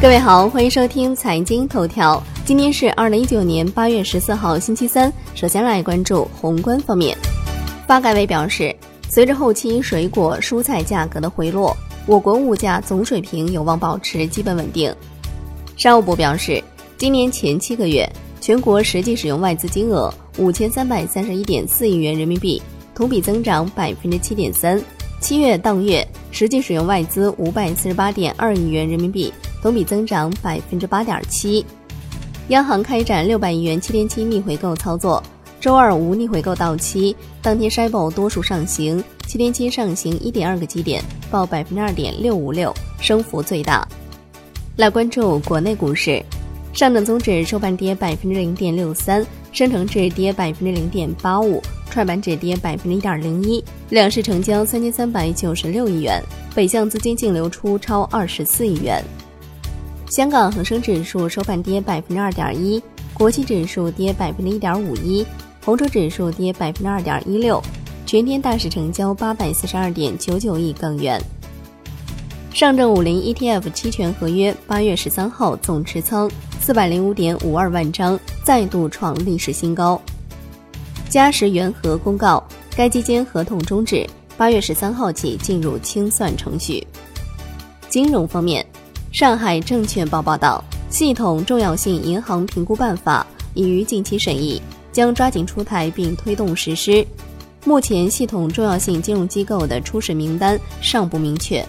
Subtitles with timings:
[0.00, 2.22] 各位好，欢迎收听财经头条。
[2.46, 5.12] 今天是二零一九年八月十四号，星期三。
[5.34, 7.14] 首先来关注宏观方面。
[7.86, 8.74] 发改委表示，
[9.10, 11.76] 随着后期水果、蔬菜价格的回落，
[12.06, 14.90] 我国物价总水平有望保持基本稳定。
[15.76, 16.64] 商务部表示，
[16.96, 18.10] 今年前七个月，
[18.40, 22.60] 全国实际使用外资金额五千三百三十一点四亿元人民币，
[22.94, 24.82] 同比增长百分之七点三。
[25.20, 29.30] 七月当月实际使用外资五百四十八点二亿元人民币。
[29.62, 31.64] 同比增长百分之八点七，
[32.48, 35.22] 央行开展六百亿元七天期逆回购操作，
[35.60, 43.86] 周二无逆回购到期，当天 SHIBO 多数上行，七天期上行一点二个基点，报百分之二点六五六，升幅最大。
[44.76, 46.22] 来关注国内股市，
[46.72, 56.22] 上证综指收盘跌百分之零点六三，深成指跌百分之零点八五，创业板指跌百分之一点零一，两市成交三千三百九十六亿元，
[56.54, 59.04] 北向资金净流出超二十四亿元。
[60.10, 62.82] 香港恒生指数收盘跌百分之二点一，
[63.14, 65.24] 国际指数跌百分之一点五一，
[65.64, 67.62] 红筹指数跌百分之二点一六，
[68.04, 71.22] 全天大市成交八百四十二点九九亿港元。
[72.52, 76.28] 上证五零 ETF 期权合约八月十三号总持仓
[76.60, 80.00] 四百零五点五二万张，再度创历史新高。
[81.08, 82.42] 嘉实元和公告，
[82.74, 84.04] 该基金合同终止，
[84.36, 86.84] 八月十三号起进入清算程序。
[87.88, 88.66] 金融方面。
[89.12, 97.04] 上海证券报报道，系统重要性银行评估办法已于近期审议，将抓紧出台并推动实施。
[97.64, 101.64] 目前，系统重要性金融机构的初始名单尚不明确。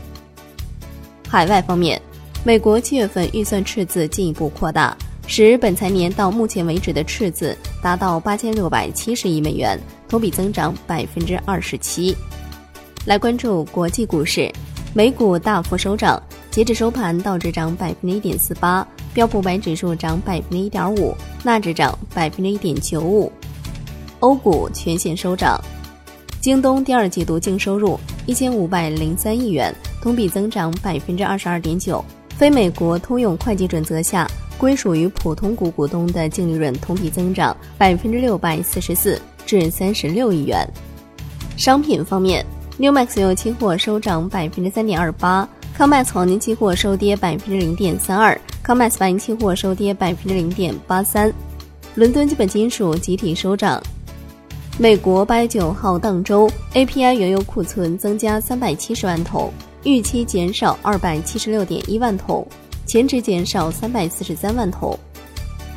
[1.28, 2.00] 海外方面，
[2.44, 12.16] 美国七月份预算赤字进一步扩大，使本财年到目前为止的赤字达到八千六百七十亿美元，同比增长百分之二十七。
[13.06, 14.50] 来关注国际股市，
[14.94, 16.22] 美股大幅收涨。
[16.52, 23.32] 截止收盘，道指涨百分之一点四八，标普白指数涨百分之一点五，纳指涨百分之一点九五。
[24.20, 25.58] 欧股全线收涨，
[26.42, 32.04] 京东第二季度净收入一千五百零三亿元，同比增长百分之二十二点九。
[32.36, 34.28] 非美国通用会计准则下，
[34.58, 40.68] 归属于普通股股东的净利润同比增长百分之六百四十四，至三十六亿元。
[41.56, 42.46] 商品方面
[42.78, 45.48] ，New Max 油期货收涨百分之三点二八。
[45.82, 51.34] 康麦斯黄金期货收跌百分之零点三二，康麦斯白银期货收跌百分之零点八三，
[51.96, 53.82] 伦敦基本金属集体收涨。
[54.78, 59.52] 美国八月九号当周 API 原油库存增加三百七十万桶，
[59.84, 62.48] 预期减少二百七十六点一万桶，
[62.86, 64.96] 前值减少三百四十三万桶。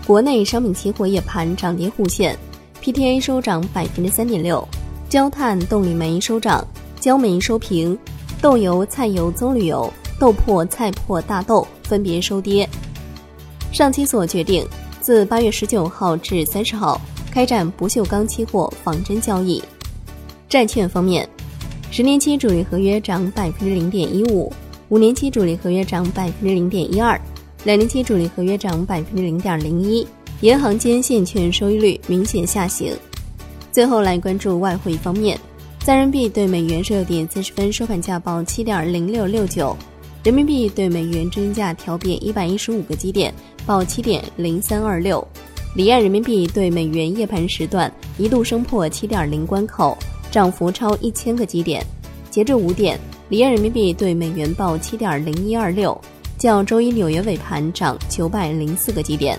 [0.07, 2.37] 国内商品期货夜盘涨跌互现
[2.83, 4.69] ，PTA 收涨百分之三点六，
[5.09, 6.63] 焦炭、动力煤收涨，
[7.01, 7.99] 焦煤收平。
[8.45, 9.91] 豆油、菜油、棕榈油、
[10.21, 12.69] 豆粕、菜粕、大豆分别收跌。
[13.73, 14.69] 上期所决定，
[15.01, 17.01] 自八月十九号至三十号
[17.31, 19.65] 开展不锈钢期货仿真交易。
[20.47, 21.27] 债券方面，
[21.91, 24.53] 十年期主力合约涨百分之零点一五，
[24.91, 27.19] 五年期主力合约涨百分之零点一二，
[27.65, 30.07] 两年期主力合约涨百分之零点零一。
[30.43, 32.95] 银行间现券收益率明显下行。
[33.73, 35.41] 最后来关注外汇方面。
[35.85, 39.77] 在人民币对美元十六点三十分收盘价报七点零六六九，
[40.23, 43.31] 人民币对美元中间价调变一百一十五个基点，
[43.67, 45.23] 报七点零三二六。
[45.77, 49.95] 离岸人民币对美元夜盘时段一度升破七点零关口，
[50.31, 51.85] 涨幅超一千个基点。
[52.31, 56.01] 截至五点，离岸人民币对美元报七点零一二六，
[56.39, 59.39] 较周一纽约尾盘涨九百零四个基点。